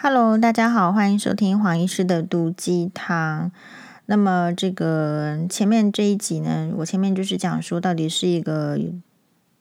[0.00, 3.50] Hello，大家好，欢迎收听黄医师的毒鸡汤。
[4.06, 8.78] 那么这个前面这一集呢，我前面就是讲说，到底是一个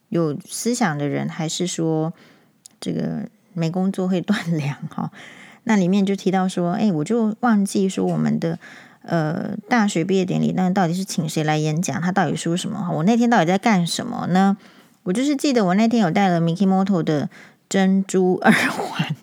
[0.10, 2.14] 有思想的人，还是说
[2.80, 4.78] 这个没工作会断粮？
[4.92, 5.12] 哈，
[5.64, 8.60] 那里面就提到说，哎，我就忘记说我们的
[9.02, 12.00] 呃大学毕业典礼，那到底是请谁来演讲？
[12.00, 12.92] 他到底说什么？
[12.94, 14.56] 我那天到底在干什么呢？
[15.02, 17.28] 我就是记得我那天有戴了 Mikimoto 的
[17.68, 19.16] 珍珠耳环。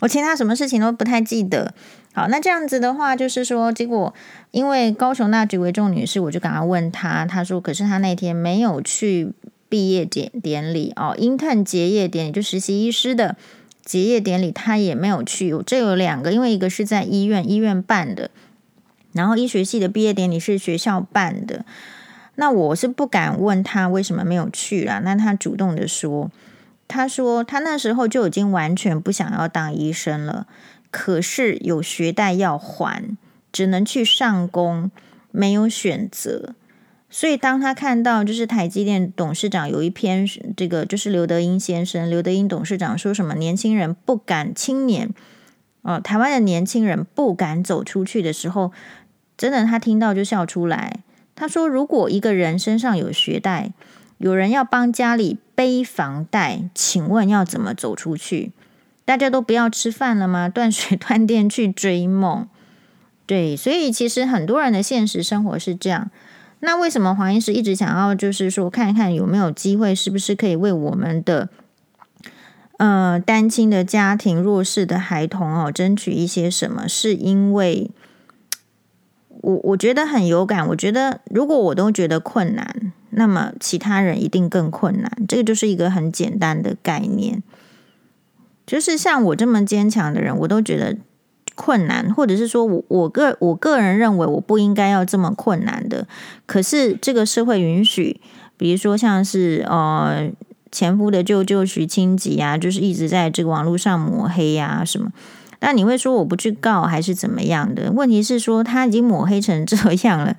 [0.00, 1.72] 我其他什么事情都不太记得。
[2.12, 4.12] 好，那这样子的话，就是说，结果
[4.50, 9.32] 因为高雄那几位众女士，我就赶快问她，她说，可是她那天没有去
[9.68, 13.36] 毕业典典礼哦英探结业典礼，就实习医师的
[13.84, 15.54] 结业典礼，她也没有去。
[15.64, 18.30] 这有两个，因为一个是在医院医院办的，
[19.12, 21.64] 然后医学系的毕业典礼是学校办的。
[22.34, 26.30] 那我是不敢问她为什么没有去啦，那她主动的说。
[26.90, 30.48] 他说，他那时候就已经完全不想要当医生了，
[30.90, 33.16] 可是有学贷要还，
[33.52, 34.90] 只能去上工，
[35.30, 36.56] 没有选择。
[37.08, 45.14] 所以当他看到就是台积电董事长有一篇，这个就是刘德英先生，刘德英董事长说什么年轻人不敢，青年，
[45.82, 48.72] 哦，台湾的年轻人不敢走出去的时候，
[49.36, 51.04] 真的他听到就笑出来。
[51.36, 53.72] 他说，如果一个人身上有学贷，
[54.20, 58.52] 有人要帮家里背房贷，请问要怎么走出去？
[59.06, 60.46] 大家都不要吃饭了吗？
[60.46, 62.46] 断水 断电去追梦？
[63.24, 66.10] 对，所以其实很多人的现实生活是这样。
[66.58, 71.48] 那为什么黄医师一直想要就是说看一看有没有机会，是不是可以为我们的
[72.76, 76.86] 呃单亲的家庭、弱势的孩童哦争取一些什么？
[76.86, 77.90] 是因为
[79.42, 80.66] 我我觉得很有感。
[80.68, 82.92] 我觉得如果我都觉得困难。
[83.12, 87.42] 那么其他人一定更困难，这个就是一个很简单的概念，
[88.64, 90.96] 就是像我这么坚强的人，我都觉得
[91.56, 96.06] 困难，或者是说我我个我个人认为我不应该要这么困难的，
[96.46, 98.20] 可是这个社会允许，
[98.56, 100.30] 比如说像是呃
[100.70, 105.10] 前夫的舅舅徐清吉啊，就是一直在这个网络上抹黑呀、什么，
[105.60, 107.92] 那你会说我不去告还是怎么样的？
[107.92, 109.76] 问题是说他已经抹黑成这
[110.08, 110.34] 样了。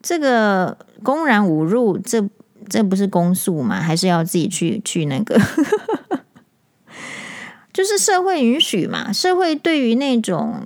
[0.00, 2.24] 这个公然侮辱，这
[2.68, 3.80] 这不是公诉吗？
[3.80, 5.40] 还是要自己去去那个？
[7.72, 10.62] 就是社会允许嘛，社会对于那种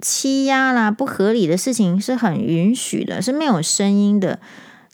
[0.00, 4.38] 欺压啦、不合理的事情是很允许的，是没有声音的。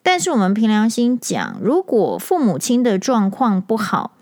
[0.03, 4.16] 但是我们凭良心讲，如果父母亲的状况不好，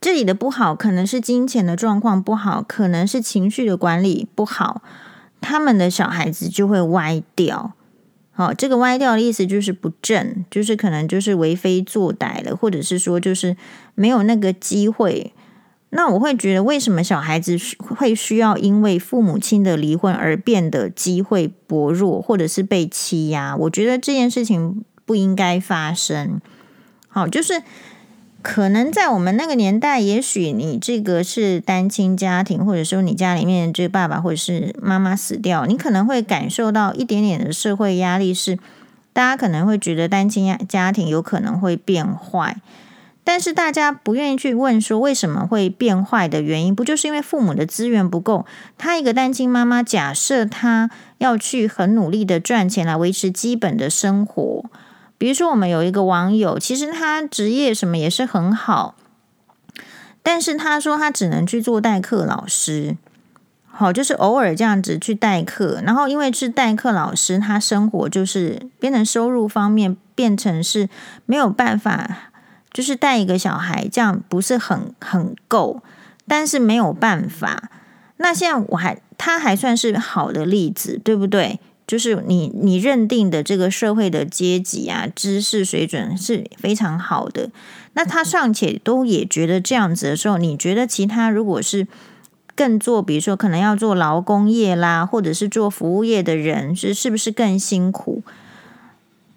[0.00, 4.82] 这里的不好可能是金钱的状况不好，可能是情绪的管理不好，
[5.42, 7.74] 他们的小孩子就会歪掉。
[8.32, 13.54] 好，这个歪掉的意思就是不正，就是可能就是为非作歹了，或者是说就是
[13.94, 15.34] 没有那个机会。
[15.90, 23.54] 那我会觉得，为什么小孩子会需要因为父母亲的离婚而变得机会薄弱，或者是被欺压？
[23.54, 26.40] 我觉得这件事情不应该发生。
[27.08, 27.62] 好，就是。
[28.42, 38.58] 可能在我们那个年代，也许你这个是单亲家庭，或者说你家里面这个爸爸或者是妈妈死掉，你可能会感受到一点点的社会压力，是
[39.12, 42.56] 大家可能会觉得单亲家庭有可能会变坏，
[43.22, 48.46] 但是大家不愿意去问说为什么会变坏的原因，不就是因为父母的资源不够？
[48.78, 54.64] 他一个单亲妈妈，假设他要去很努力的赚钱来维持基本的生活。
[55.20, 58.94] 比如说，我们有一个网友，其实他职业什么也是很好，
[60.22, 62.96] 但是他说他只能去做代课老师，
[63.66, 65.82] 好，就是偶尔这样子去代课。
[65.84, 70.88] 然后因为是代课老师，他生活就是变成收入方面变成是
[71.26, 72.30] 没有办法，
[72.72, 75.82] 就是带一个小孩这样不是很很够，
[76.26, 77.70] 但是没有办法。
[78.16, 81.60] 那现在我还他还算是好的例子，对不对？
[81.90, 87.50] 就是你你认定的这个社会的阶级啊，知识水准是非常好的。
[87.94, 91.88] 那他尚且都也觉得这样子的时候，你觉得其他如果是
[92.54, 98.22] 更做，比如说可能要做劳工业啦，或者是做服务业的人，是是不是更辛苦？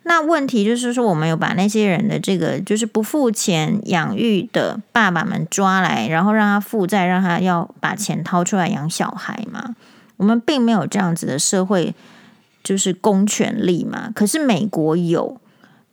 [0.04, 9.76] 那问题就是说，我们有把那些人的这个就是不付钱养育的爸爸们抓来，然后让他负债，让他要把钱掏出来养小孩嘛？
[10.18, 11.96] 我们并没有这样子的社会。
[12.64, 15.38] 就是公权力嘛，可是美国有。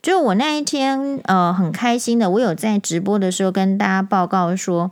[0.01, 4.89] 就我那一天，呃，很开心的，我有在直播的时候跟大家报告说，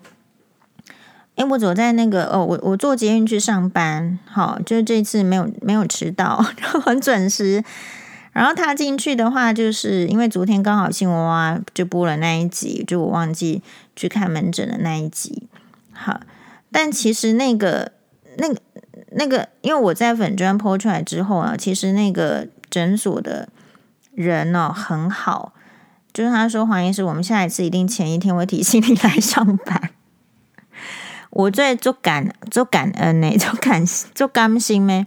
[1.33, 7.63] 诶，我走在那个，哦，我我坐捷运去上班，好，就是这次没有没有迟到，然后很准时。
[8.31, 13.63] 然后他进去的话，就是因为昨天刚好新闻哇就播了那一集，就我忘记
[13.95, 15.47] 去看门诊的那一集，
[15.91, 16.19] 好。
[16.71, 17.93] 但其实那个、
[18.37, 18.61] 那个、
[19.11, 23.49] 那个，因为我在粉砖剖出来之后啊，其实那个诊所的
[24.13, 25.53] 人呢、哦、很好，
[26.13, 29.91] 就是他说黄医师，我们下一次一定前一天会提醒你来上班。
[31.31, 35.05] 我在做感做感恩呢，做感做甘心咩？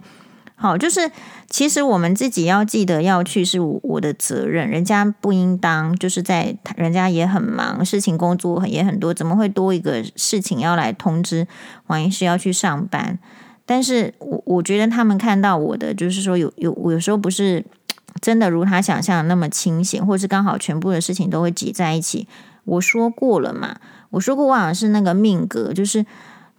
[0.55, 1.11] 好，就是
[1.49, 11.45] 其实我们自己要记得要去是我的责任，人家不应当就是在人家也很忙，事情工作也很多，怎么会多一个事情要来通知
[11.85, 13.19] 黄医师要去上班？
[13.65, 17.63] 但是我我觉得他们看到我的，就是说有有我有时候不是
[18.21, 22.27] 真的如他想象的那么清醒，或是刚好全部的事情都会挤在一起。
[22.65, 23.77] 我说过了嘛。
[24.11, 26.05] 我说过，我好像是那个命格，就是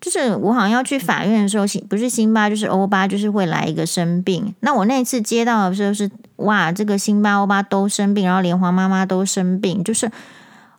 [0.00, 4.54] 就是我好像要去法院的时候，不是辛巴就是欧巴，就是会来一个生病。
[4.58, 9.84] 那我那次接到的时候是哇，这个辛巴欧巴都生病，然后连黄妈妈都生病。
[9.84, 10.10] 就是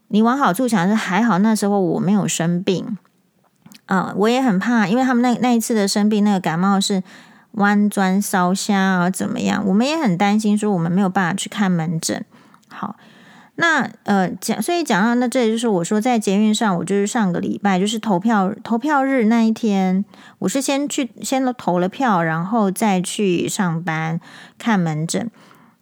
[0.09, 2.97] 你往好处想是还好，那时候我没有生病。
[3.85, 7.03] 啊、我也很怕，因为他们那那一次的生病，那个感冒是
[7.51, 9.63] 弯砖烧瞎啊，怎么样？
[9.65, 12.23] 我们也很担心，说我们没有办法去看门诊。
[12.67, 12.95] 好。
[13.57, 20.03] 那呃讲，所以讲到那这里就是我说在捷运上，我就是上个礼拜就是投票投票日那一天，
[20.39, 24.19] 我是先去先投了票，然后再去上班
[24.57, 25.31] 看门诊。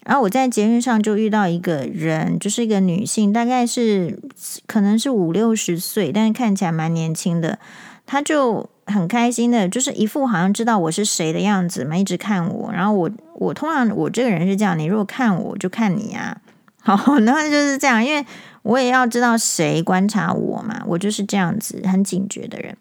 [0.06, 4.20] 然后我在捷运上就遇到一个人，就是一个女性，大概是
[4.68, 7.58] 可能是五六十岁，但是看起来蛮年轻的。
[8.06, 12.72] 他就很开心的，就是一副好像知道我是谁的样子嘛，一直看我。
[12.72, 16.38] 然后我我通常我这个人是这样，你如果看我，就看你啊。
[16.86, 18.26] 好，然后就是这样，因为
[18.64, 22.76] 我也要知道谁观察我嘛，我就是这样子很警觉的人。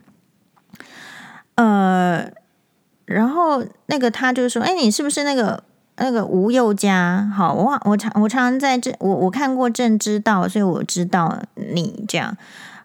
[1.55, 2.29] 呃，
[3.05, 5.63] 然后那个他就说：“哎，你是不是那个
[5.99, 7.31] 那个吴宥嘉？
[7.33, 12.37] 好，我我常我常在这，我我看过朕知道，所以我知道你这样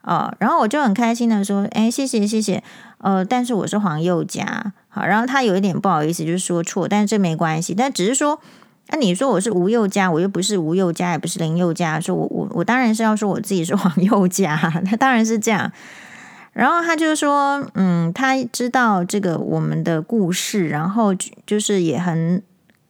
[0.07, 2.63] 啊、然后我就很开心的说：哎，谢谢谢谢。
[2.99, 4.73] 呃，但是我是黄宥嘉。
[4.87, 8.39] 好，然后他有一点不好意思，就说错，但是这没关系，但只是说。”
[8.89, 14.55] 那、啊、你说我是吴宥嘉，我又不是吴宥嘉，也不是林宥嘉，说我我我当然是要说我自己是黄宥嘉，
[14.85, 15.69] 他当然是这样。
[16.53, 21.13] 然后他就说，嗯，他知道这个我们的故事，然后
[21.45, 22.41] 就是也很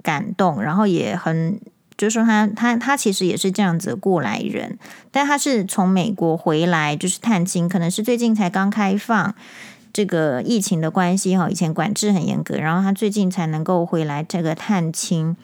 [0.04, 1.60] 感动，然后也很
[1.98, 4.78] 就说他他他其实也是这样子过来人，
[5.12, 9.34] 但他是从美国回来就是探亲，可能是最近才刚开放
[9.92, 15.36] 这个疫情的关系哈，以前管制很严格，然后他最近才能够回来这个探亲。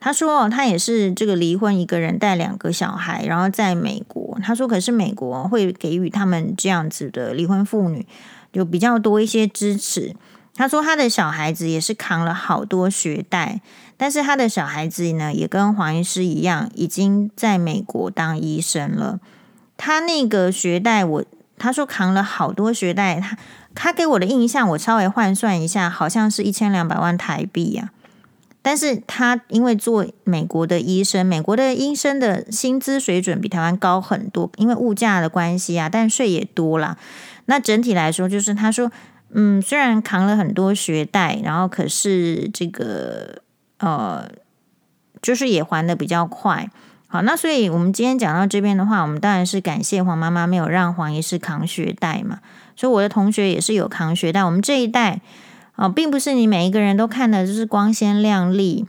[0.00, 4.38] 他说：“他也是这个离婚，一个人带两个小孩，然后在美国。
[4.42, 8.06] 他说，可是美国会给予他们这样子的离婚妇女
[8.52, 10.14] 有比较多一些支持。
[10.54, 13.62] 他说，他的小孩子也是扛了好多学贷，
[13.96, 19.20] 但是他的小孩子呢，也跟黄医师一样，已经在美国当医生了。
[19.76, 21.24] 他那个学贷，我
[21.58, 23.36] 他说扛了好多学贷，他
[23.74, 27.90] 他给我的印象，我稍微换算一下，好像是一千两百万台币呀。”
[28.66, 36.96] 但是他因为做美国的医生，美国的医生的薪资水准比台湾高很多，因为物价的关系啊，但税也多啦。
[37.44, 38.90] 那整体来说，就是他说，
[39.34, 43.42] 嗯，虽然扛了很多学贷，然后可是这个
[43.84, 44.30] 呃，
[45.20, 46.70] 就是也还的比较快。
[47.06, 52.40] 好，那所以我们今天讲到这边的话，我们当然是感谢黄妈妈没有让黄医师扛学贷嘛。
[52.74, 55.20] 所以我的同学也是有扛学贷，我们这一代。
[55.76, 58.86] 啊，并不是你每一个人都看的就是光鲜亮丽。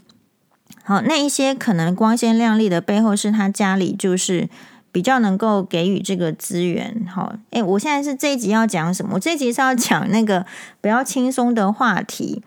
[0.84, 4.48] 好，那一些可能光鲜亮丽的背后，是他家里就是
[4.92, 7.04] 比较能够给予这个资源。
[7.12, 9.14] 好，诶，我现在是这一集要讲什么？
[9.14, 10.46] 我这一集是要讲那个
[10.80, 12.40] 比较轻松的话题。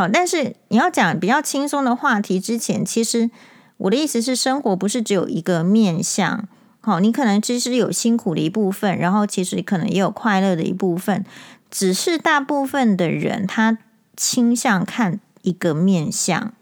[0.00, 3.28] 好，但是你要讲比较轻松的话题之前，其实
[3.76, 6.48] 我的意思是，生活不是只有一个面向。
[6.80, 11.22] 好，你可能其实有辛苦的一部分，然后其实可能也有快乐的一部分。
[11.70, 13.76] 只是大部分的人，他
[14.16, 16.54] 倾向看一个面相，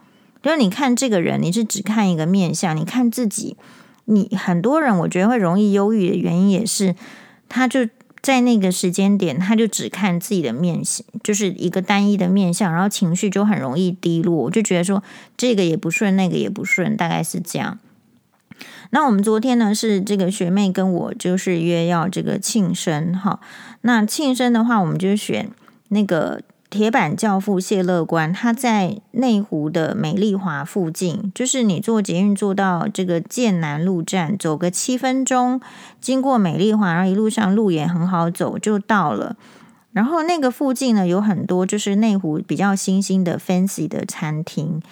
[0.42, 2.76] 就是你看这个人，你是只看一个面相。
[2.76, 3.56] 你看自己，
[4.06, 6.96] 你很多人我觉得会容易忧郁的原因，也是
[7.48, 7.88] 他就
[8.28, 14.36] 在那个时间点，他就只看自己的面相，就是一个单一的面相，然后情绪就很容易低落。
[14.36, 15.02] 我就觉得说，
[15.38, 17.78] 这个也不顺，那个也不顺，大概是这样。
[18.90, 23.40] 那我们昨天呢，是这个学妹跟我就是约要这个庆生哈。
[23.80, 25.48] 那庆生的话，我们就选
[25.88, 35.60] 那个铁板教父谢乐观，他在内湖的美丽华附近，就是你坐捷运坐到这个剑南路站，走个七分钟，
[36.00, 39.36] 经过美丽华，然后一路上路也很好走，就到了。
[39.92, 44.82] 然后那个附近呢，有很多就是内湖比较新兴的 fancy 的餐厅。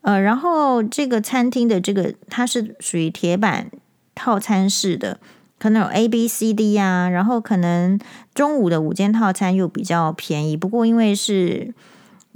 [0.00, 3.70] 呃，然后这个餐厅的这个它是属于铁板
[4.14, 5.20] 套餐式的，
[5.62, 7.96] 可能有 A、B、C、D 啊，然后可能
[8.34, 10.56] 中午的午间套餐又比较便宜。
[10.56, 11.72] 不过因为是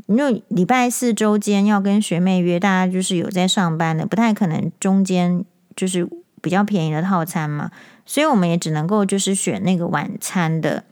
[0.07, 6.09] 因为礼拜四周间要跟学妹约，大家就是有在上班的，不太可能中间就是
[6.41, 7.73] 比较便宜的套餐嘛，
[8.05, 10.85] 所以我们也只能够就是选那个晚餐的。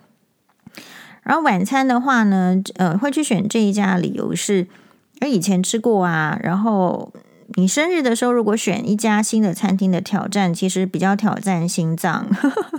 [1.22, 4.66] 然后晚餐的话呢，呃，会去选这一家理由是，
[5.20, 7.12] 而以前吃过啊，然后。
[7.56, 12.26] 你生日的时候，如果选一家新的餐厅的挑战，其实比较挑战心脏，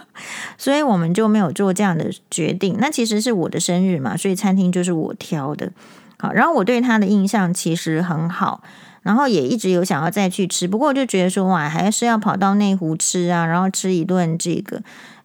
[0.58, 2.76] 所以我们就没有做这样的决定。
[2.80, 5.72] 那其实是我的生日嘛，所以餐厅就是我挑的。
[6.18, 8.64] 好，然后我对他的印象其实很好，
[9.04, 14.82] 然后也一直有想要再去吃，不过就觉得说哇，还是要跑到内湖吃啊，然后吃一顿这个，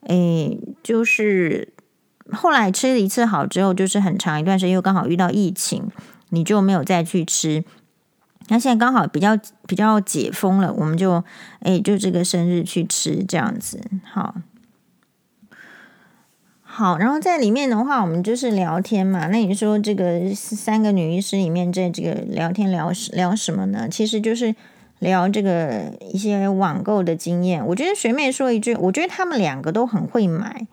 [0.06, 1.72] 诶，就是
[2.32, 5.88] 后来吃了一次好之后，就是很长一段时间又刚好遇到疫情，
[6.28, 7.64] 你就没有再去吃。
[8.48, 11.22] 那现在刚好比较比较解封了，我们就
[11.60, 14.34] 哎，就这个生日去吃这样子，好，
[16.62, 19.28] 好，然后在里面的话，我们就是聊天嘛。
[19.28, 23.88] 那你说这个三个女医师里面，在这个聊天聊聊什么呢？
[23.88, 24.52] 其实就是
[24.98, 27.64] 聊这个一些网购的经验。
[27.64, 30.66] 我觉得学妹说一句，我觉得他们两个都很会买，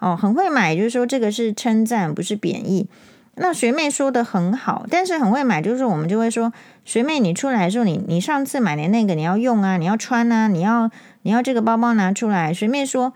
[0.00, 2.88] 哦，很会买，就是说这个是称赞，不是贬义。
[3.34, 6.52] 那学妹说的很好，但是很会买，就是我们就会说，
[6.84, 10.90] 学妹你出来的时候，你你上次买的那个你要用啊，你要穿啊，你要
[11.22, 12.52] 你要这个包包拿出来。
[12.52, 13.12] 学妹说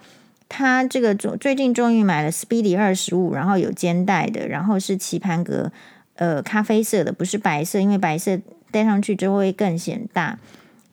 [0.49, 5.73] 她这个最近终于买了 Speedy 二十五，然后有肩带的，然后是棋盘格，
[6.15, 8.39] 呃，咖啡色的，不是白色，因为白色
[8.71, 10.39] 戴上去之后会更显大。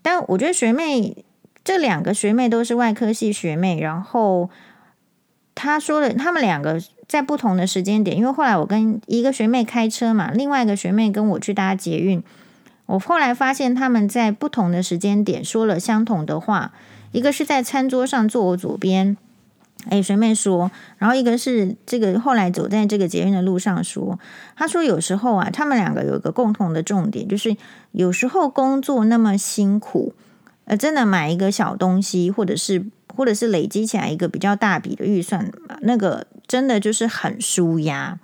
[0.01, 1.23] 但我觉得学妹
[1.63, 4.49] 这两个学妹都是外科系学妹，然后
[5.53, 6.81] 她说的，她们两个。
[7.05, 12.23] 在不同的时间点，因为后来我跟一个学妹开车嘛，另外一个学妹跟我去搭捷运。
[12.85, 16.73] 我后来发现他们在不同的时间点说了相同的话，
[17.11, 19.17] 一个是在餐桌上坐我左边，
[19.89, 24.19] 哎，学妹说，然后一个是这个后来走在这个捷运的路上说，
[24.55, 27.55] 他说有时候啊，他们两个有个共同的重点，就是
[27.91, 30.13] 有时候工作那么辛苦，
[30.65, 32.85] 呃，真的买一个小东西，或者是
[33.15, 36.27] 或者是累积起来一个比较大笔的预算，那个。
[36.45, 38.19] 真的就是很舒压，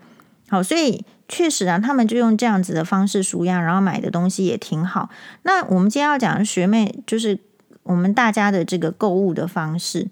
[0.50, 5.10] 好，所以确实啊，他们就用这样子的方式舒压，然后买的东西也挺好。
[5.44, 7.40] 那我们今天要讲的学妹，就是
[7.84, 10.08] 我们大家的这个购物的方式。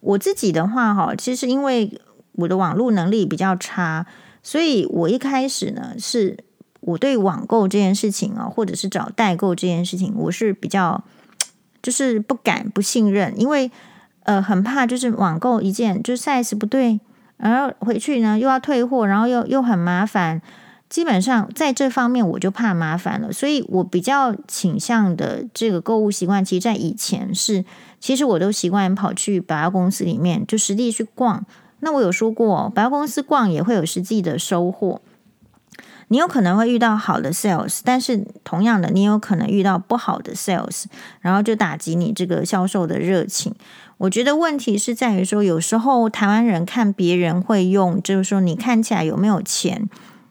[0.00, 2.00] 我自己的话，哈，其实因为
[2.32, 4.06] 我的网络能力比较差，
[4.42, 6.38] 所以我一开始呢，是
[6.80, 11.04] 我对网购这件事情啊，或者是找代购这件事情，我是比较
[11.82, 13.70] 就是不敢、不信任，因为
[14.22, 16.98] 呃，很怕就是网购一件就 size 不对。
[17.42, 20.40] 然后回去呢，又要退货，然后又又很麻烦。
[20.88, 27.64] 基本上在这方面，我就怕麻烦了，所以我比较倾向的这个购物习惯，其实，在以前是，
[27.98, 31.44] 其实我都习惯跑去百货公司里面就实地去逛。
[31.80, 35.00] 那我有说过，百货公司逛也会有实际的收获。
[36.08, 40.84] 你有可能会遇到好的 sales，但是同样的，你有可能遇到不好的 sales，
[41.20, 43.54] 然后就打击你这个销售的热情。
[43.98, 49.88] 我觉得问题是在于说，有时候台湾人看别人会用，就是说你看起来有没有钱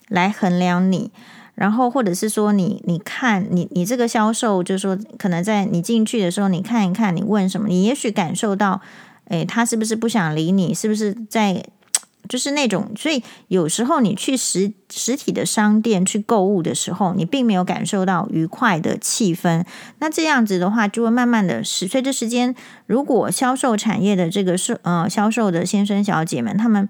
[0.08, 1.10] 来衡量你，
[1.56, 8.82] 然后或者是说你你看你你这个销售，就是说可能在你进去的时候，你看一看，你问什么，你也许感受到，
[9.30, 11.64] 诶，他是不是不想理你，是不是在。
[12.30, 19.66] 就是那种，所以有时候你去实实体的商店去购物的时候，你并没有感受到愉快的气氛。
[20.00, 26.88] 那这样子的话，就会慢慢的随着时间，如果销售产业的这个是呃销售的先生小姐们，他们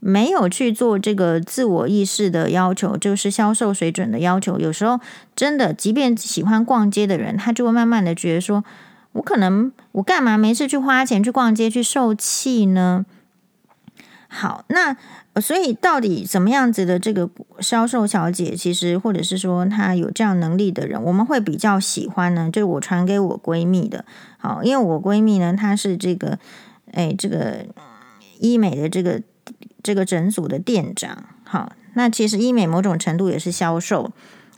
[0.00, 5.00] 没有去做这个自我意识的要求，就是销售水准的要求，有时候
[5.34, 8.62] 真的，即便喜欢逛街的人，他就会慢慢的觉得说，
[9.12, 13.06] 我可能我干嘛没事去花钱去逛街去受气呢？
[14.36, 14.96] 好，那
[15.40, 22.50] 所以到底怎么样子的这个销售小姐，其实或者是说她有这样能力的人，我们会比较喜欢呢？
[22.52, 24.04] 就是我传给我闺蜜的，
[24.38, 26.36] 好，因为我闺蜜呢，她是这个，
[26.90, 27.64] 哎，这个
[28.40, 29.22] 医美的这个
[29.84, 34.10] 这个诊所的店长，好，那其实医美某种程度也是销售，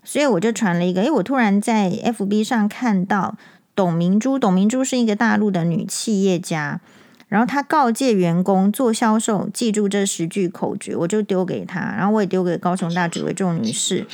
[0.02, 3.36] 所以我就传了一个，哎，我突然在 FB 上看到
[3.74, 6.80] 董明珠，董明珠是一个大陆的女企业家。
[7.28, 14.06] 然后他告诫员工做销售，记住这十句口诀，我就丢给他，然后我也丢给高雄大举为众女士。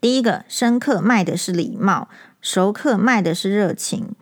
[0.00, 2.08] 第一个，深客卖的是礼貌，
[2.40, 4.14] 熟客卖的是热情；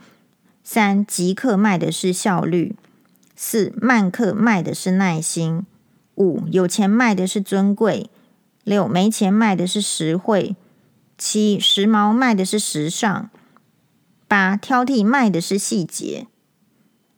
[0.65, 2.75] 三，急客卖的是效率；
[3.37, 5.63] 四，慢客卖的是耐心；
[6.17, 8.09] 五，有钱卖的是尊贵；
[8.65, 10.57] 六，没钱卖的是实惠；
[11.17, 13.29] 七，时髦卖的是时尚；
[14.27, 16.27] 八，挑剔卖的是细节。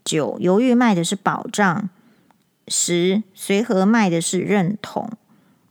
[0.04, 1.88] 九，犹豫卖的是保障；
[2.68, 5.10] 十，随和卖的是认同。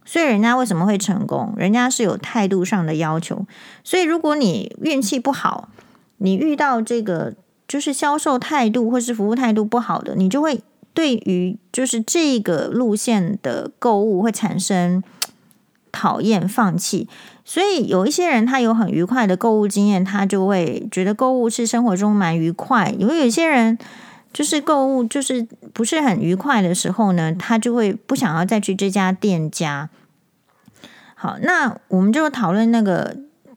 [0.03, 1.53] 所以人家为什么会成功？
[1.55, 3.45] 人家是有态度上的要求。
[3.83, 5.69] 所以如果你运气不好，
[6.17, 7.33] 你遇到这个
[7.67, 10.61] 就是销售态度或是服务态度不好的，你就会
[10.93, 15.01] 对于就是这个路线的购物会产生
[15.91, 17.07] 讨厌、放弃。
[17.45, 22.93] 所以有一些人他有很愉快的购物经验，他就会觉得购物是生活中蛮愉快。
[22.99, 23.77] 因为有些人
[24.33, 29.89] 就是购物就是不是很愉快的时候呢，他就会不想要再去这家店家。
[31.15, 33.15] 好，那我们就讨论那个，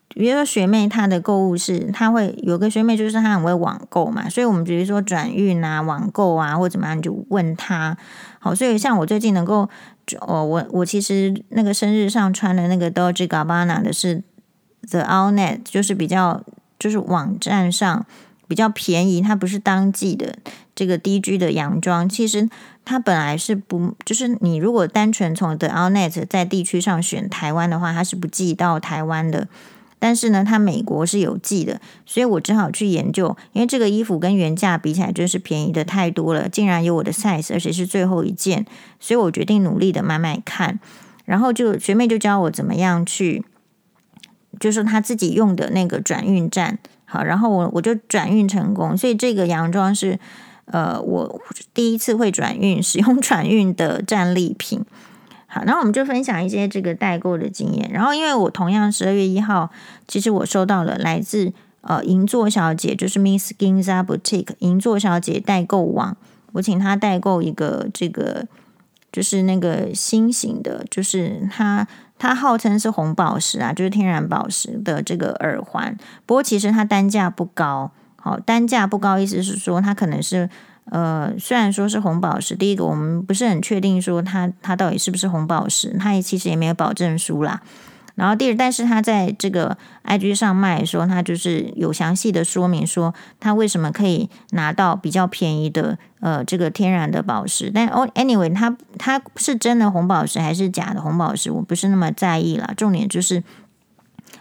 [0.09, 7.97] 比如说学妹她的购物是，她会有个学妹就是她很会网购嘛，所以我们比如说转运啊、网购啊或怎么样，就问她。
[8.39, 9.67] 好，所以像我最近能够，
[10.21, 14.23] 哦，我我其实那个生日上穿的那个 Dolce Gabbana 的是
[14.91, 16.43] The Outnet，就是比较
[16.79, 18.05] 就是网站上
[18.49, 20.37] 比较便宜，它不是当季的
[20.75, 22.49] 这个 DG 的洋装，其实。
[22.87, 29.49] 它本来是不，就是你如果单纯从 The Outnet 在地区上选台湾的话，它是不寄到台湾的。
[29.99, 38.67] 但是呢，它美国是有寄的，所以我只好去研究，因为这个衣服跟原价比起来，真是便宜的太多了，竟然有我的 size，而且是最后一件，
[39.01, 40.79] 所以我决定努力的买买看。
[41.25, 43.47] 然后就学妹就教我怎么样去，
[44.61, 46.79] 就是她自己用的那个转运站，
[47.15, 50.19] 好，然后我我就转运成功，所以这个洋装是。
[50.67, 51.43] 呃，我
[51.75, 54.83] 第一次会转运， 使用转运的战利品。
[55.47, 57.91] 好，然后我们就分享一些这个代购的经验。
[57.93, 59.71] 然后，因为我同样十二月一号，
[60.09, 61.53] 其实我收到了来自
[61.83, 66.17] 呃银座小姐，就是 Miss Ginza Boutique 银座小姐代购网，
[66.53, 68.47] 我请她代购一个这个，
[69.13, 71.87] 就是那个新型的，就是它
[72.19, 75.97] 它号称是红宝石啊，就是天然宝石的这个耳环。
[76.25, 77.91] 不过其实它单价不高。
[78.17, 80.49] 好，单价不高，意思是说它可能是
[80.91, 87.61] 呃，虽然说是红宝石，第一个我们不是很确定说它它到底是不是红宝石，它也其实也没有保证书啦。
[88.15, 97.71] 然后第二，但是他在这个 IG 上卖的时候，它就是有详细的说明说他为什么可以拿到比较便宜的呃这个天然的宝石。
[97.75, 102.73] 但哦，anyway，它它是真的红宝石还是假的红宝石，我不是那么在意啦。
[102.77, 103.43] 重点就是。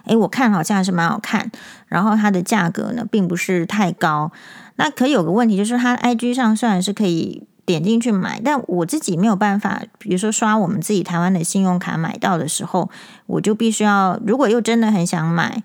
[0.06, 1.50] 诶，我看好像还是蛮好看，
[1.86, 4.30] 然后它的价格呢，并不是太高。
[4.76, 12.90] 那可有个问题，就是它 IG 上虽然是可以点进去买，但我自己没有办法，比如说刷我们自己台湾的信用卡买到的时候，
[13.26, 15.62] 我就必须要，如果又真的很想买，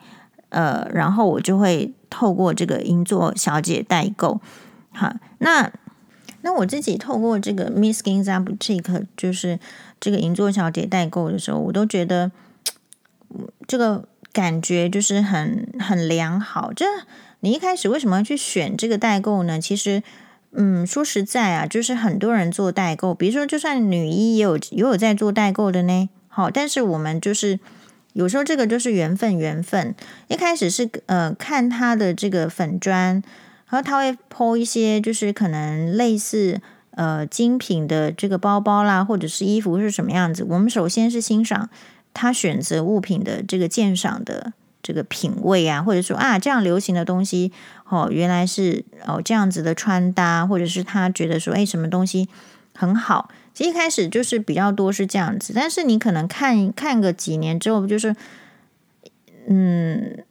[0.49, 4.39] 呃，然后我就会透过这个银座小姐代购。
[4.91, 5.71] 好，那
[6.41, 9.59] 那我自己透过这个 Miss Ginza Boutique，就是
[9.99, 12.31] 这个银座小姐代购的时候，我都觉得
[13.67, 14.05] 这个。
[14.31, 16.71] 感觉就是很很良好。
[16.71, 16.85] 这
[17.39, 19.59] 你一开始为什么要去选这个代购呢？
[19.59, 20.03] 其实，
[20.51, 26.09] 嗯，说实在啊，就是很多人做代购，比如说，就算女一也有也有在做代购的呢。
[26.27, 27.59] 好，但是我们就是
[28.13, 29.93] 有时候这个就是缘分，缘分。
[30.27, 33.21] 一开始是呃看他的这个粉砖，
[33.69, 36.59] 然后他会抛一些就是可能类似
[36.91, 40.43] 呃精品的这个包包啦，或者是衣服是什么样子。
[40.47, 41.69] 我们首先是欣赏。
[42.12, 44.51] 他选择物品的这个鉴赏的
[44.82, 47.52] 这个品味啊，或者说啊，这样流行的东西
[47.88, 52.28] 哦，原来是哦这样子的穿搭，或者是他觉得说，哎，什么东西
[52.74, 53.30] 很好。
[53.54, 58.15] 其实一开始就是比较多是这样子，但是你可能看看个几年之后，就是
[59.48, 60.24] 嗯，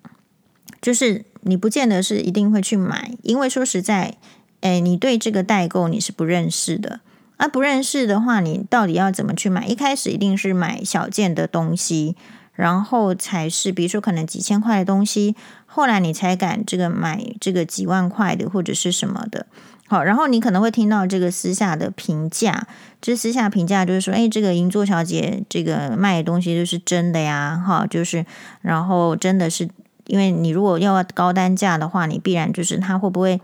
[0.81, 4.17] 就是你不见得是一定会去买，因为说实在，
[4.63, 7.01] 哎，你对这个代购你是不认识的。
[7.37, 9.65] 啊，不认识的话，你到底要怎么去买？
[9.67, 12.17] 一开始一定是买小件的东西，
[12.59, 19.47] 然后才是，比如说可能几千块的东西，后来你才敢这个买这个几万块的或者是什么的。
[19.87, 22.66] 好，然后你可能会听到这个私下的评价，
[23.01, 28.27] 这私下评价就是说，哎，这个银座小姐这个卖的东西就是真的呀，哈，就是
[28.61, 29.68] 然后真的是，
[30.09, 33.40] 因为你如果要高单价的话，你必然就是他会不会。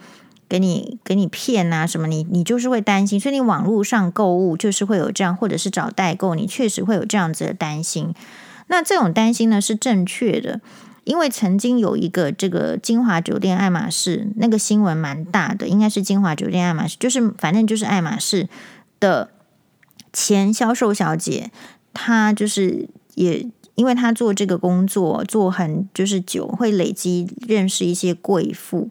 [0.47, 2.07] 给你给你骗啊什么？
[2.07, 8.15] 你你就是会担心，所以你网络上购物就是会有这样，或者是找代购，你确实会有这样子的担心。
[8.67, 10.61] 那这种担心呢是正确的，
[11.05, 18.49] 因为曾经有一个这个金华酒店爱马仕那个新闻蛮大的，应该是金华酒店爱马仕，就是反正就是爱马仕
[18.99, 19.31] 的
[20.13, 21.51] 前销售小姐，
[21.93, 28.91] 她就是也因为她做这个工作做很就是久，会累积认识一些贵妇。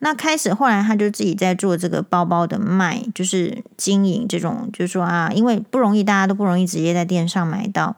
[0.00, 7.96] 那开始，后来他就自己在做这个包包的卖，就是经营这种，就是说啊，因为不容易，大家都不容易直接在店上买到，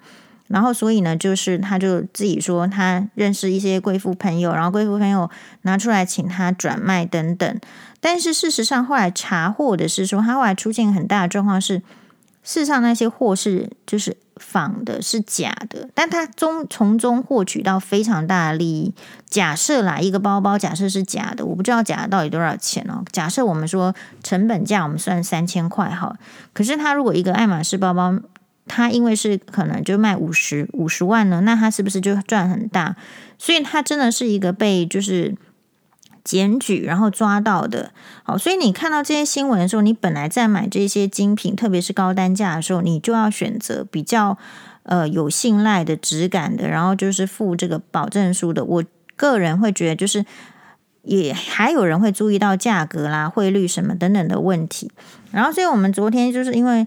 [0.50, 5.30] 然后所以呢，就是他就自己说他认识一些贵妇朋友，然后贵妇朋友
[5.62, 7.60] 拿出来请他转卖等等。
[8.00, 11.78] 但是事实上后来查获的是说，他后来出现很大的状况是，
[12.42, 14.16] 事实上那些货是就是。
[14.40, 18.94] 仿的是假的，但他中从中获取到非常大的利益。
[19.28, 23.04] 假设啦，一个包包假设是假的，我不知道假的到底多少钱哦。
[23.12, 26.16] 假设我们说成本价，我们算三千块哈。
[26.54, 28.14] 可是他如果一个爱马仕包包，
[28.66, 32.96] 他因为是可能就卖五十五十万呢，那他是不是就赚很大？
[33.38, 35.34] 所以他真的是一个被就是。
[36.22, 37.92] 检举，然后抓到的，
[38.24, 44.36] 好，所以你看到这些新闻的时候，你本来在买这些精品，特别是高单价的时候，你就要选择比较
[44.82, 48.62] 呃有信赖的质感的，然后就是附这个保证书的。
[48.62, 48.84] 我
[49.16, 50.24] 个人会觉得，就是
[51.02, 54.92] 也还有人会注意到价格啦、汇率什么等等的问题。
[55.32, 56.86] 然后，所以我们昨天就是因为。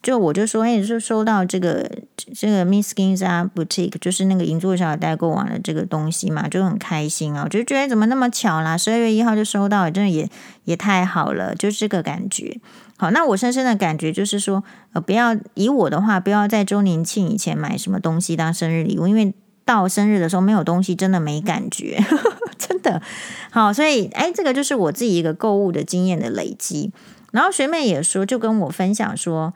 [0.00, 1.90] 就我就说，哎，就收到这个
[2.34, 10.30] 这个 Miss Ginza Boutique，就是那个银座小代购网的这个东西嘛，就很开心啊，我就觉得怎么那么巧啦，十二月一号就收到了，真的也
[10.64, 12.60] 也太好了，就是这个感觉。
[12.96, 19.34] 好，那我深深的感觉就是说，呃，不要以我的话，不要在周年庆以前买什么东西当生日礼物，因为
[19.64, 21.98] 到生日的时候没有东西，真的没感觉，
[22.56, 23.02] 真的。
[23.50, 26.92] 好，所以哎，这个就是我自己一个购物的经验的累积。
[27.32, 29.52] 然后学妹也说，就跟我分享说。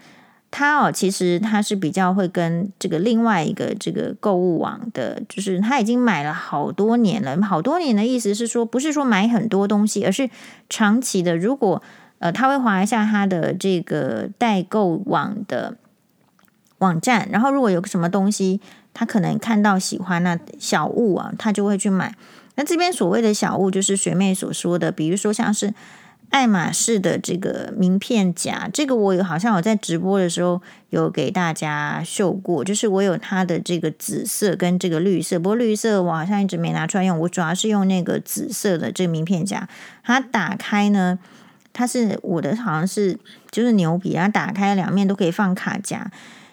[0.55, 7.41] 他哦，其实他是比较会跟这个另外一个这个购物网的，就是他已经买了好多年了。
[7.43, 10.29] 好多年的意思是说，不是说买很多东西，而是
[10.69, 11.35] 长期的。
[11.35, 11.83] 如果
[12.19, 15.79] 呃，他会划一下他的这个代购网的
[16.79, 18.61] 网站，然后如果有什么东西，
[18.93, 22.15] 他可能看到喜欢那小物啊，他就会去买。
[22.57, 25.73] 那这边所谓的小物，就是学妹所说的，比如说像是。
[26.33, 39.69] 爱马仕的这个名片夹，这个我有好像我在直播的时候有给大家秀过，就是我有它的这个紫色跟这个绿色，不过绿色我好像一直没拿出来用，我主要是用那个紫色的这个名片夹。
[40.03, 41.19] 它打开呢，
[41.75, 43.19] 它是我的好像是
[43.51, 46.11] 就是牛皮，然后打开两面都可以放卡夹。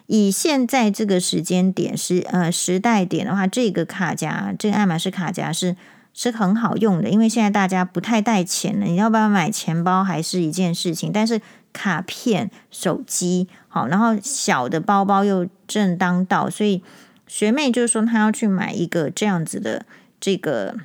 [0.08, 5.78] 以现在这个时间点时呃时代点的话，这个卡夹，这个爱马仕卡夹是。
[6.14, 11.12] 是很好用的，因为现在大家不太带钱了，你要不要买钱包还是一件事情。
[11.14, 11.42] 但是
[11.72, 16.84] 卡片、手机好，然后小的包包又正当道，所以
[17.28, 19.86] 学妹就是说她要去买一个这样子的
[20.20, 20.76] 这个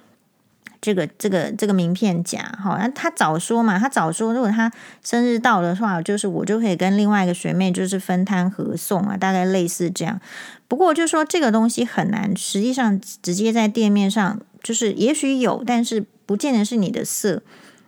[0.85, 2.41] 这个这个这个名片夹。
[2.63, 4.71] 好，那他早说嘛，他早说，如果他
[5.03, 10.21] 生日到的话，就是我就可以跟另外一个学妹就是分摊合送啊，大概类似这样。
[10.69, 14.39] 不过就说这个东西很难，实际上直接在店面上。
[14.63, 17.43] 就是也许有，但是不见得是你的色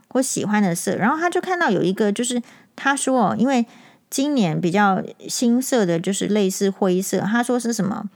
[0.09, 0.95] 或喜欢的色。
[0.95, 2.43] 然后他就看到有一个，就是
[2.77, 3.65] 他说哦，因为
[4.11, 7.21] 今年比较新色的，就是类似灰色。
[7.21, 8.11] 他说是什么？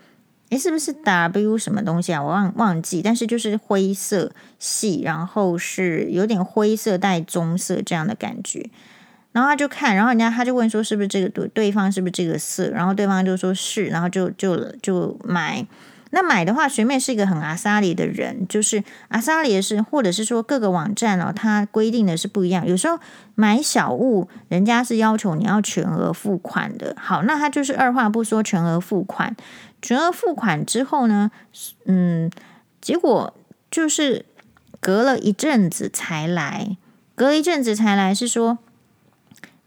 [0.51, 2.23] 诶，是不是 W 什么东西啊？
[2.23, 3.01] 我忘忘记。
[3.03, 8.69] 但是就是灰色系，然后是有点灰色带棕色这样的感觉。
[9.33, 12.69] 然后他就看，然后人家他就问说是不是这个对对方是不是这个色？
[12.71, 15.67] 然后对方就说是，然后就就就买。
[16.13, 22.67] 那买的话，学妹是一个很阿萨里的人，就是阿萨里的是，或者是说各个网站哦，它规定的是不一样。
[22.67, 22.99] 有时候
[23.37, 26.97] 买小物，人家是要求你要全额付款的。
[26.99, 29.37] 好，那他就是二话不说全额付款，
[29.83, 31.31] 全额付款之后呢，
[31.87, 32.31] 嗯，
[32.81, 33.35] 结果
[33.71, 34.25] 就是
[34.81, 36.77] 隔了一阵子才来，
[37.15, 38.59] 隔了一阵子才来，是说。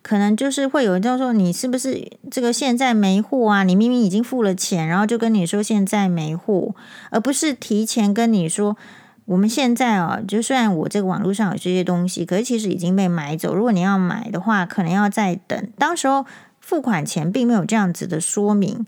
[0.06, 3.64] 可能就是会有人就说，你是不是这个现在没货啊？
[3.64, 6.76] 你明明已经付了钱，然后就跟你说现在没货，
[7.10, 8.76] 而不是提前跟你说
[9.24, 13.56] 我们现在啊，就虽然我这个网络上有这些东西，可是其实已经被买走。
[13.56, 15.72] 如果你要买的话，可能要再等。
[15.78, 16.26] 当时候
[16.60, 18.86] 付款前并没有这样子的说明。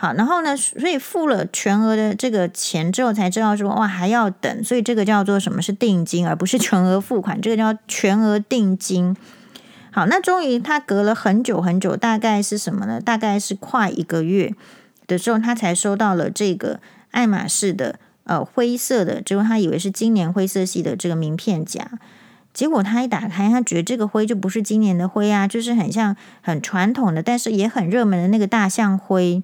[0.00, 9.16] 好，然后呢，所以付了全额的这个钱之后，才知道说哇还要等，所以这个叫做什么是定金，而不是全额付款，这个叫全额定金。
[9.90, 13.00] 好，那终于他隔了很久很久，大概是什么呢？
[13.00, 14.54] 大概是快一个月
[15.08, 16.78] 的时候，他才收到了这个
[17.10, 21.84] 爱马仕的呃灰色的，结果他以为是今年灰色系的这个名片夹，
[22.54, 29.42] 结果他一打开，他觉得这个灰就不是今年的灰啊，就是很像很传统的，但是也很热门的那个大象灰。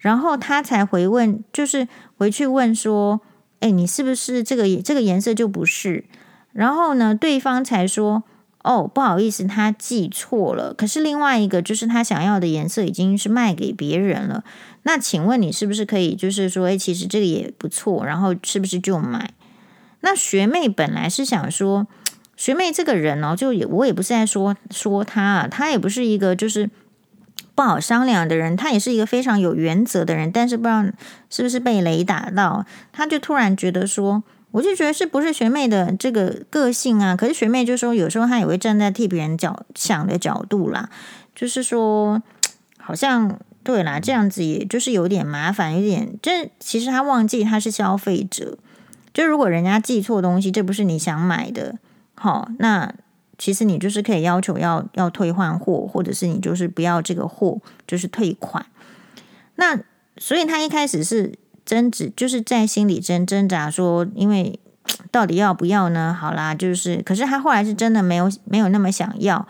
[0.00, 1.86] 然后他才回问，就是
[2.18, 3.20] 回去问说
[3.60, 6.04] ：“哎，你是不是这个这个颜色就不是？”
[6.52, 8.24] 然后呢，对方才说。
[8.62, 10.74] 哦，不好意思，他记错了。
[10.74, 14.44] 可是另外一个就是他想要的颜色已经是卖给别人了。
[14.82, 19.32] 那请问你是不是可以，就是说，哎，其实这个也不错，然后是不是就买？
[20.02, 21.86] 那学妹本来是想说，
[22.36, 26.68] 学妹这个人哦，就也我也不是在说说她啊，她也不是一个就是
[27.60, 30.82] 不好商量的人，他也是一个非常有原则的人，但是不知道
[31.28, 37.14] 是不是被雷打到，他就突然觉得说，我就觉得是不是学妹的这个个性啊？
[37.14, 40.88] 可是学妹就说，有时候她也会站在替别人角想的角度啦，
[41.34, 42.22] 就是说，
[42.78, 48.56] 好像对啦，这样子也就是有点麻烦，有点，这其实他忘记他是消费者，
[49.12, 51.76] 就如果人家寄错东西，这不是你想买的，
[52.14, 52.94] 好，那。
[53.40, 58.66] 其实你就是可以要求要要退换货，或者是你就是不要这个货，就是退款。
[59.56, 59.80] 那
[60.18, 61.32] 所以他一开始是
[61.64, 64.60] 争执，就是在心里挣挣扎说，因为
[65.10, 66.12] 到底要不要呢？
[66.12, 69.48] 好啦，就是可是他后来是真的没有没有那么想要，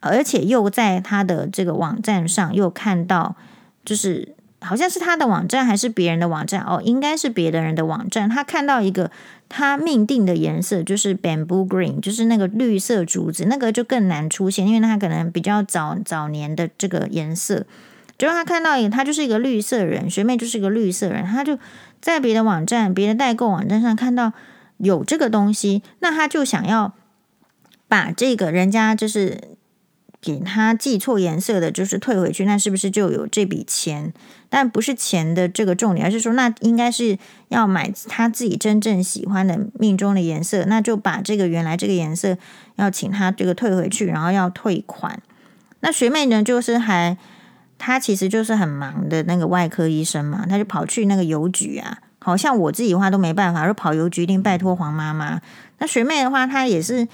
[0.00, 3.36] 而且又在他的这个网站上又看到，
[3.84, 9.10] 就是好像是他的网站还是别人的网站哦，应该是别的人的网站，他看到一个。
[9.50, 17.64] 他命定的颜色就是 bamboo green，就是那个绿色竹子，那个就更难出现，因为他可能比较早早年的这个颜色。
[18.18, 21.58] 就他看到一个，他就是一个绿色人，学妹就是一个绿色人，他就
[22.02, 24.34] 在别的网站、别的代购网站上看到
[24.76, 26.92] 有这个东西，那他就想要
[27.88, 29.56] 把这个人家就是。
[30.28, 34.12] 给他寄错颜色的，就是退回去，那是不是就有这笔钱？
[34.50, 37.16] 但不是钱的这个重点，而是说，那应该是
[37.48, 42.36] 要买他自己真正喜欢的命中的颜色，那就把这个原来这个颜色
[42.76, 45.22] 要请他这个退回去，然后要退款。
[45.80, 47.16] 那学妹呢，就是还
[47.78, 55.40] 她其实就是很忙的那个外科医生嘛，她就跑去那个邮局啊，好像我自己的话都没办法，说跑邮局一定拜托黄妈妈。
[55.78, 57.08] 那学妹的话，她也是。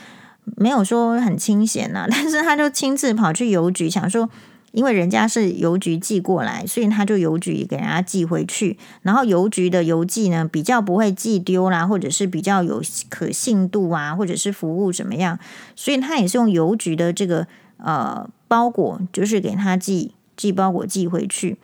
[0.57, 4.29] 没有说很清闲呐， 但是他就亲自跑去邮局，想说，
[4.73, 8.77] 因为人家是邮局寄过来，所以他就邮局给人家寄回去。
[9.03, 15.39] 然后邮局的邮寄呢，比较不会寄丢啦，或者是比较有可信度啊，或者是服务怎么样，
[15.77, 17.47] 所以他也是用邮局的这个
[17.79, 21.57] 呃包裹，就是给他寄寄包裹寄回去。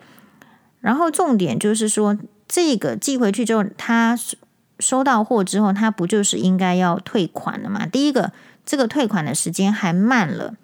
[0.79, 2.17] 然后重点就是说，
[2.47, 4.17] 这个寄回去之后，他
[4.79, 7.85] 收到货之后，他不就是应该要退款了嘛？
[7.85, 8.31] 第一个。
[8.65, 10.55] 这个退款的时间还慢了，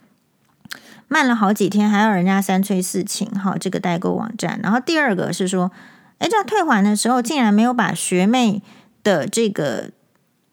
[1.08, 3.58] 慢了好几天，还要人家三催四请哈。
[3.60, 5.72] 这个代购网站，然后第二个是说，
[6.20, 8.62] 哎，这退款的时候竟然没有把学妹
[9.04, 9.92] 的这个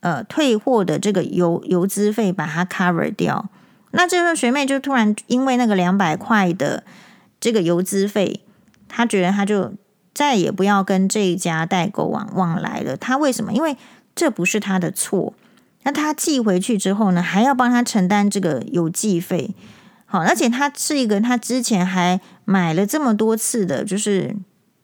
[0.00, 3.48] 呃退货的这个邮邮资费把它 cover 掉。
[3.92, 6.83] 那这时候学妹就突然因为那个两百块的
[7.38, 8.40] 这个邮资费，
[8.88, 9.74] 她觉得她就
[10.12, 12.96] 再也不要跟这一家代购网往来了。
[12.96, 13.52] 她为什么？
[13.52, 13.76] 因为
[14.14, 15.35] 这不是她的错。
[15.85, 19.55] 那他寄回去之后呢，还要帮他承担这个邮寄费，
[20.07, 24.35] 好，而且他是一个他之前还买了这么多次的，就是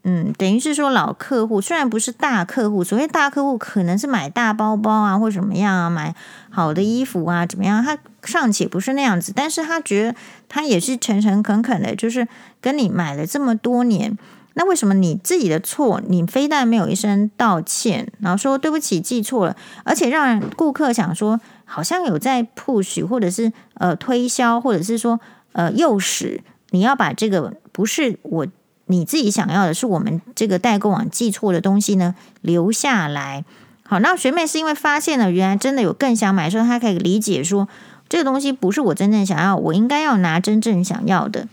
[0.04, 6.14] 嗯，等于是说老客户，虽然不是大客户，所谓大客户可能是买大包包啊，或什么样啊，买
[6.50, 10.14] 好的衣服啊，怎么样，他尚且不是那样子，但是他觉得
[10.48, 12.28] 他也是诚诚恳恳的，就是
[12.60, 14.16] 跟你买了这么多年。
[14.54, 25.20] 那为什么你自己的错，你非但没有一声道歉，然后说对不起记错了，而且让顾客想说好像有在 push 或者是呃推销，或者是说
[25.52, 28.46] 呃诱使你要把这个不是我
[28.86, 33.44] 你自己想要的，是我们这个代购网记错的东西呢留下来。
[33.84, 37.68] 好，那学妹是因为发现了原来真的有更想买，所以她可以理解说
[38.08, 41.46] 这个东西不是我真正想要，我应该要拿真正想要的。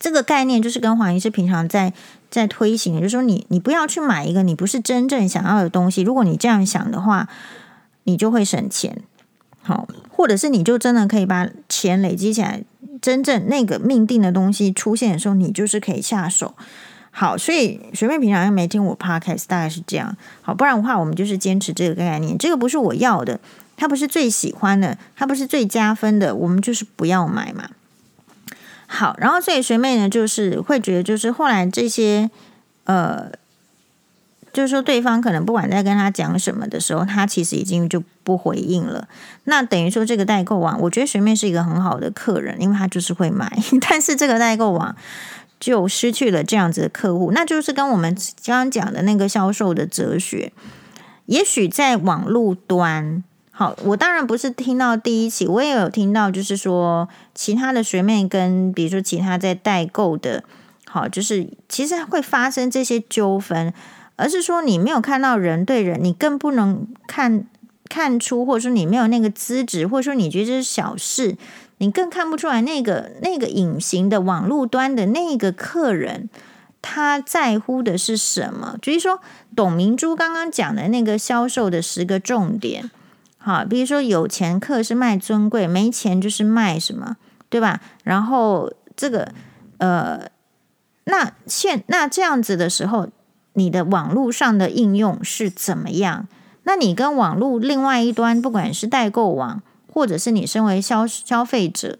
[0.00, 1.92] 这个概念就是跟黄医师平常在
[2.30, 6.00] 在推行，就是说你你不要去买一个你不是真正想要的东西。
[6.02, 7.28] 如果你这样想的话，
[8.04, 9.02] 你就会省钱，
[9.62, 12.62] 好，或者是你就真的可以把钱累积起来，
[13.02, 16.54] 真正那个命定的东西出现的时候，你就是可以下手。
[17.12, 20.16] 好，所以随便平常又没听我 podcast，大概是这样。
[20.40, 23.38] 好，不然的话，我们就是坚持这个概念，这个不是我要的，
[23.76, 27.68] 它不是最喜欢的，它不是最加分的，我们就是不要买嘛。
[28.92, 32.28] 好，然后所以学妹呢，就是会觉得，就是后来这些，
[32.84, 33.30] 呃，
[34.52, 39.06] 就是说对方可能不管在跟他讲什么的时候，他其实已经就不回应了。
[39.44, 43.56] 那等于说这个代购网，我觉得学妹是一个很好的客人，因为他就是会买，
[43.88, 44.96] 但是这个代购网
[45.60, 48.12] 就失去了这样子的客户，那就是跟我们
[48.44, 50.52] 刚刚讲的那个销售的哲学，
[51.26, 53.22] 也许在网络端。
[53.60, 60.42] 好，我当然不是听到第一期，我也有听到，就是说其他的学妹跟比如说其他在代购的，
[60.86, 63.70] 好，就是其实会发生这些纠纷，
[64.16, 67.44] 而是说你没有看到人对人，你更不能看
[67.90, 71.36] 看出，或者说你没有那个资质，或者说你觉得这是小事，
[71.76, 76.30] 你更看不出来那个那个隐形的网络端的那个客人
[76.80, 78.78] 他在乎的是什么？
[78.80, 79.20] 就是说
[79.54, 82.90] 董明珠刚刚讲的那个销售的十个重点。
[83.42, 87.16] 好，比如说有钱客是卖尊贵，没钱就是卖什么，
[87.48, 87.80] 对吧？
[88.04, 89.32] 然后这个
[89.78, 90.28] 呃，
[91.04, 93.08] 那现那这样子的时候，
[93.54, 96.28] 你的网络上的应用是怎么样？
[96.64, 101.98] 那你跟网络另外一端，不管是代购网，或者是你身为消消费者，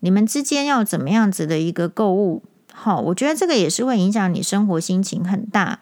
[0.00, 2.42] 你们之间要怎么样子的一个购物？
[2.74, 5.78] 好，我觉得这个也是会影响你生活心情很大。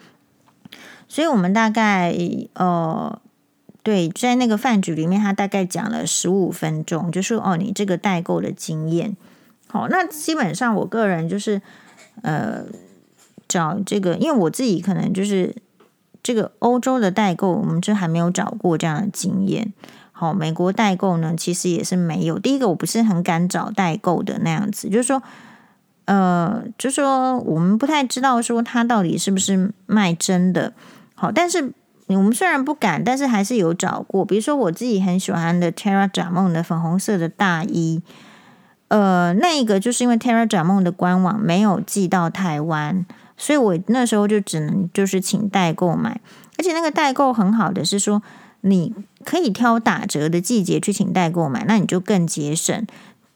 [1.08, 2.16] 所以我们大概
[2.54, 3.20] 呃，
[3.82, 9.16] 对，在那个饭局里面，他大概讲了十五分钟，就说哦，你这个代购的经验。
[9.66, 11.60] 好，那基本上我个人就是
[12.22, 12.64] 呃，
[13.48, 15.54] 找这个，因为我自己可能就是。
[16.24, 19.72] 这个欧洲的代购，我们就还没有找过这样的经验。
[20.12, 22.38] 好，美国代购呢，其实也是没有。
[22.38, 25.20] 第一个，我不是很敢找代购的那样子，就是说，
[26.04, 30.72] 呃，就是说我们不太知道说他到底是不是卖真的。
[31.16, 31.72] 好，但是
[32.16, 34.24] 我们虽然不敢，但是还是有找过。
[34.24, 38.02] 比如说我自己很喜欢的 Tara Jamon 的粉红色的大衣，
[38.88, 43.04] 呃，那一个就是因为 Tara Jamon 的官网没有寄到台湾。
[43.34, 46.20] 所以我那时候就只能就是请代购买，
[46.58, 48.22] 而且那个代购很好的是说，
[48.60, 48.94] 你
[49.24, 52.86] 可以挑打折的季节去请代购买，那你就更节省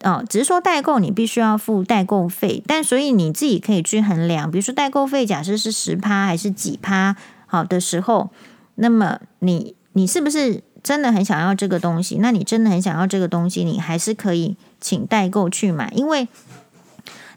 [0.04, 0.22] 哦。
[0.28, 8.30] 只是说代购你必须要付代购费，但所以你自己可以去衡量，比如说代购费假设是十趴还是几趴好的时候，
[8.76, 12.16] 那么你你是不是真的很想要这个东西？
[12.20, 16.28] 那你真的很想要这个东西，你还是可以请代购去买，因为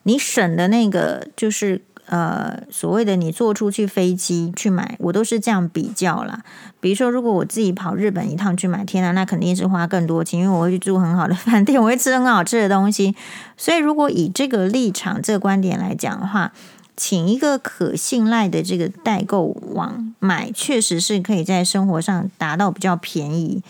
[0.04, 1.82] 你省的那个就是。
[2.12, 6.42] 呃，所谓的你坐出去飞机去买，我都是这样比较啦。
[6.80, 13.16] 比如说，如果我自己跑日本一趟去买，天啊，那肯定是花更多钱，因为我会去住很好的饭店，我会吃很好吃的东西。
[13.58, 16.52] 所以，如果以这个立场、这个观点来讲的话，
[17.00, 23.64] 请一个可信赖的这个代购网买，确实是可以在生活上达到比较便宜。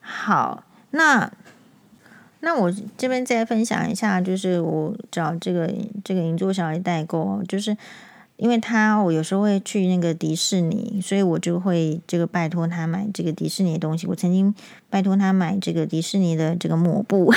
[0.00, 1.32] 好，那。
[2.40, 5.68] 那我这边再分享一下，就是我找这个
[6.04, 7.76] 这个银座小姐代购，就是
[8.36, 14.06] 因为他我有时候会去那个迪士尼，所以我就会这个拜托他买这个迪士尼的东西。
[14.06, 14.54] 我曾经
[14.88, 17.32] 拜托他买这个迪士尼的这个抹布，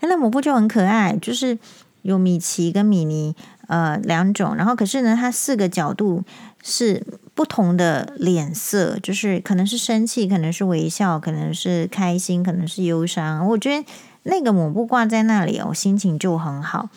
[0.00, 1.58] 那抹布就很可爱，就是
[2.02, 3.34] 有米奇跟米妮
[3.68, 6.24] 呃两种，然后可是呢，它四个角度
[6.62, 7.04] 是。
[7.32, 13.48] 不同的脸色，就是可能是生气，可能是微笑，可能是开心，可能是忧伤。
[13.48, 13.86] 我觉得
[14.24, 16.90] 那个抹布挂在那里，我心情就很好。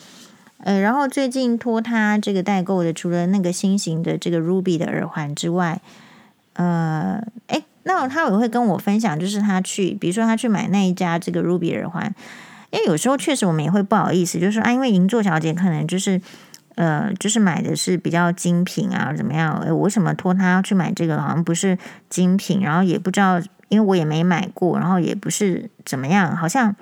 [0.58, 5.80] 呃，然后最近托他这个代购的，除了那个新型的这个 Ruby 的耳环之外，
[6.54, 12.14] 呃，诶，那他也会跟我分享，就是他去，比如说他去买那一家这个 Ruby 耳环，
[12.74, 16.20] 因为有时候确实我们也会不好意思，就是说啊，因为银座小姐可能就是。
[16.76, 19.56] 呃，就是买的是比较精品啊，怎么样？
[19.60, 21.22] 诶，我为什么托她要去买这个？
[21.22, 21.78] 好像不是
[22.10, 26.74] 精品，然后也不知道，因为我也没买过，然后也不是怎么样，好像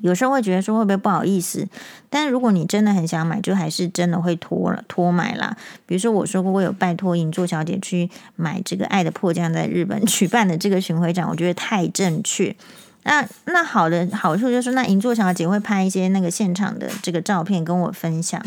[0.00, 1.68] 有时候会觉得说会不会不好意思？
[2.10, 5.56] 但是如果你真的很想买，就还是真的会托了托买啦。
[5.86, 12.56] 比如说我说过，我有拜托银座小姐去买这个《爱的迫降》在日本举办的这个巡回展，我觉得太正确。
[13.04, 18.40] 那那好的好处就是，那银座小姐会拍一些那个现场的这个照片跟我分享。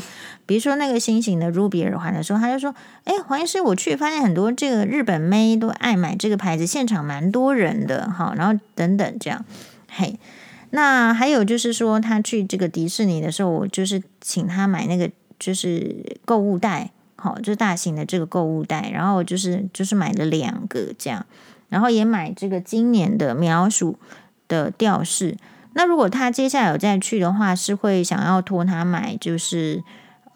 [0.45, 9.43] 比如说那个新型的 Ruby 耳环的时候，她就说：“哎，黄医师，我去发现很多这个日本妹都爱买这个牌子，现场蛮多人的哈。”然后等等这样，
[9.89, 10.17] 嘿。
[10.71, 21.25] 那还有就是说，她去这个迪士尼的时候，我就是请她买那个就是购物袋，好，就是大型的这个购物袋，然后就是就是买了两个这样，
[21.69, 23.97] 然后也买这个今年的米老鼠
[24.47, 25.37] 的吊饰。
[25.73, 29.83] 那如果他接下来有再去的话，是会想要托他买，就是。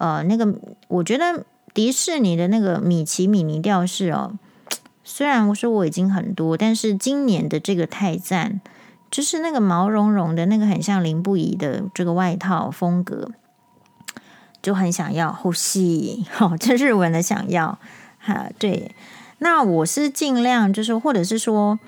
[0.00, 1.44] 呃，那个我觉得
[1.74, 4.32] 迪士尼的那个米奇米妮吊饰哦，
[5.04, 8.62] 虽然我说我已经很多，但是今年的这个太赞，
[9.10, 13.30] 就是那个毛茸茸的那个很像林不疑的这个外套风格，
[14.62, 17.78] 就很想要呼吸，好、哦，这日文的想要
[18.18, 18.94] 哈，对，
[19.40, 21.78] 那我是尽量就是，或者是说，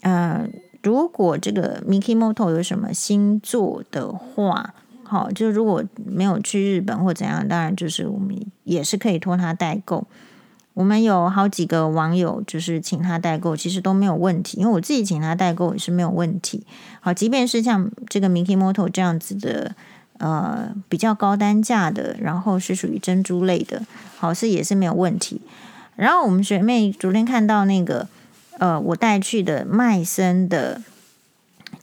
[0.00, 0.48] 呃，
[0.82, 4.74] 如果这个 Mikimoto 有什么新作的话。
[5.02, 8.28] 好，就如果没有去日本或怎样，当然就是我们
[8.62, 10.06] 也是可以托他代购。
[10.72, 16.64] 我们有好几个网友就是请他代购，其实都没有问题，因为我自己请他代购也是没有问题。
[17.00, 19.74] 好，即便是像这个 Mikimoto 这样子的，
[20.18, 23.82] 呃，比较高单价的，然后是属于珍珠类的，
[24.16, 25.40] 好是也是没有问题。
[25.96, 28.06] 然后我们学妹昨天看到那个，
[28.60, 30.80] 呃，我带去的麦森的。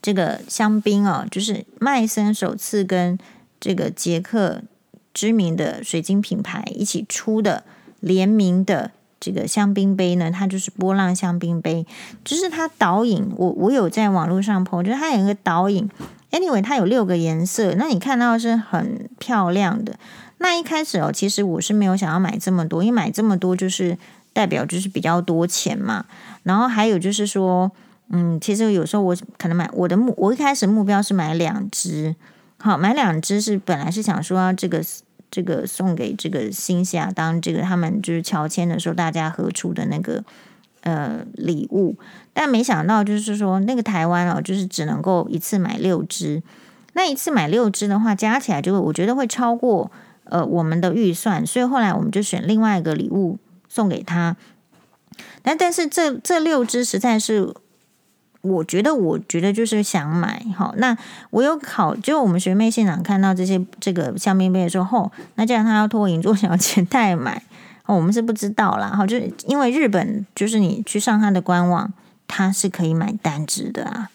[0.00, 3.18] 这个香槟哦，就是麦森首次跟
[3.58, 4.62] 这个捷克
[5.12, 7.64] 知名的水晶品牌一起出的
[7.98, 11.84] 联名的这个香槟杯呢，它就是波浪香槟杯，
[12.24, 15.90] 就是它导引我我有在网络上 po，就是它有一个导引
[16.30, 19.98] ，anyway 它有六个颜色，那你看到是很漂亮的。
[20.38, 23.98] 那一开始哦，其实我是没有想要买这么多，因为买这么多就是
[24.32, 26.04] 代表就是比较多钱嘛。
[26.42, 27.70] 然后还有就是说，
[28.10, 32.14] 嗯，其实有时候我可能买我的目，我一开始目标是买两支，
[32.58, 34.82] 好，买两支是本来是想说这个
[35.30, 40.24] 这个送给这个新西亚当这个他们就是乔迁的时候大家合出的那个
[40.82, 41.96] 呃礼物，
[42.32, 46.42] 但没想到就是说那个台湾哦，就是只能够一次买六支，
[46.94, 49.90] 那一次买六支的话，加起来就我觉得会超过。
[50.30, 53.38] 呃，我们的预算，所以后来我们就选另外一个礼物
[53.78, 54.36] 送给他。
[55.42, 57.54] 但但是这这六支实在是，
[58.40, 60.74] 我觉得我觉得就是想买好。
[60.78, 60.98] 那
[61.30, 67.40] 我有考，就我们学妹现场看到这些这个香槟杯的时候，那这样他要托银座小姐代买，
[67.86, 68.88] 我们是不知道啦。
[68.88, 71.92] 好，就是因为日本就是你去上他的官网，
[72.26, 74.10] 他是可以买单支的啊。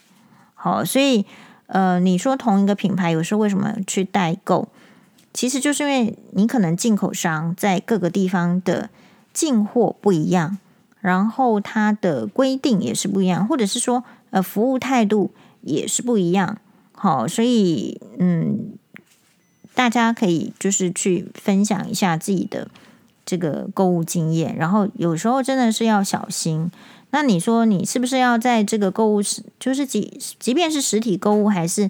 [0.56, 1.26] 好，所以
[1.68, 4.68] 呃，你说同一个品牌，有时候为什么去代购？
[5.34, 8.90] 其实就是因为你可能进口商在各个地方的
[9.34, 10.58] 进货不一样，
[11.02, 15.32] 然后它的规定也是不一样，或者是说呃服务态度
[15.62, 16.58] 也是不一样。
[16.92, 18.74] 好，所以嗯，
[19.74, 22.70] 大家可以就是去分享一下自己的
[23.26, 26.72] 这个购物经验，然后有时候真的是要小心。
[27.10, 29.22] 那你说你是不是要在这个购物，
[29.60, 31.90] 就是即即便是实体购物还是？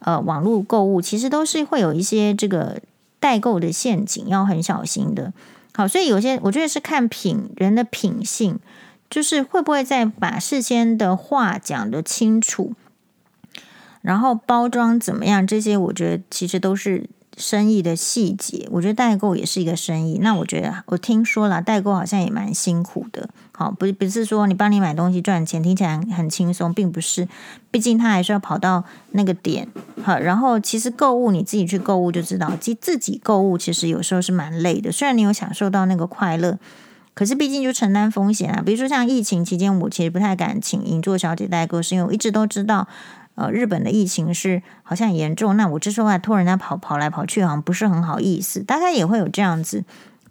[0.00, 2.80] 呃，网络购物其实都是会有一些这个
[3.18, 5.32] 代购的陷阱，要很小心的。
[5.76, 8.58] 好，所以有些我觉得是看品人的品性，
[9.08, 12.72] 就是会不会再把事先的话讲得清楚，
[14.00, 17.08] 然后包装怎么样，这些我觉得其实都是。
[17.38, 20.16] 生意的细节，我觉得代购也是一个生意。
[20.22, 23.28] 那我觉得我听说了，代购好像也蛮辛苦的。
[23.58, 27.26] 好，不不是说你帮你买东西赚钱，听起来很轻松，并不是。
[27.70, 29.66] 毕竟他还是要跑到那个点。
[30.02, 34.92] 好，然后其实购物你自己去购物就知道，其实自己购物其实有时候是蛮累的。
[34.92, 36.58] 虽然你有享受到那个快乐，
[37.14, 38.62] 可是毕竟就承担风险啊。
[38.64, 42.86] 比如说像疫情期间，我其实不太敢请银座小姐代购，是因为我一直都知道。
[43.36, 49.84] 呃，日本的疫情是好像很严重，那我这时候还托人家跑跑来跑去，好像不是很好意思，大概也会有这样子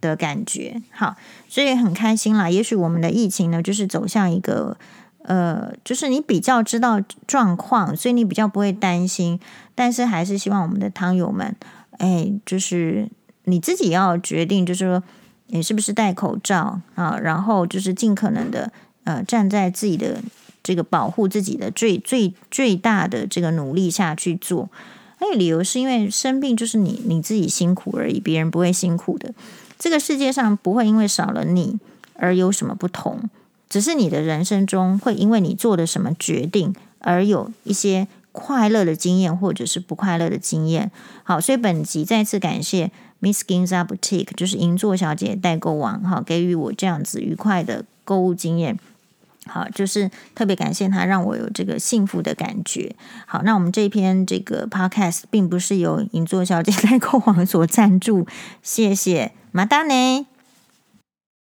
[0.05, 0.81] 的感觉。
[0.91, 1.15] 好，
[1.49, 2.49] 所以很开心啦。
[2.49, 4.77] 也许我们的疫情呢，就是走向一个
[5.23, 9.39] 呃，就是你比较知道状况，所以你比较不会担心。
[9.73, 11.55] 但是还是希望我们的汤友们，
[11.97, 13.09] 哎，就是
[13.45, 15.03] 你自己要决定，就是说
[15.47, 18.71] 你是不是戴口罩啊，然后就是尽可能的
[19.03, 20.21] 呃，站在自己的。
[20.67, 24.67] 这个保护自己的最最最大的这个努力下去做，
[25.19, 29.31] 还有理由是因为生病就是你你自己辛苦而已，别人不会辛苦的。
[29.77, 31.79] 这个世界上不会因为少了你
[32.15, 33.29] 而有什么不同，
[33.69, 40.91] 只是你的人生中会因为你做的什么决定而有一些快乐的经验或者是不快乐的经验。
[41.23, 48.77] 好，所以本集再次感谢 Miss Ginza Boutique，就是银座小姐代购网，哈，给予我这样子愉快的购物经验。
[49.47, 52.95] 好，就是特别感谢他，让我有这个幸福的感觉。
[53.27, 58.25] 好，那我们这篇这个 podcast 并不是由银座小姐代购网所赞助，
[58.63, 60.34] 谢谢，马达呢。